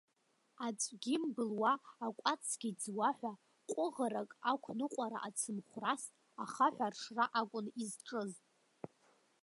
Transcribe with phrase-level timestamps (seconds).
[0.65, 1.73] Аҵәгьы мбылуа
[2.05, 3.33] акәацгьы ӡуа ҳәа,
[3.71, 6.03] ҟәыӷарак ақәныҟәара ацымхәрас,
[6.43, 8.31] ахаҳә аршра акәын изҿыз.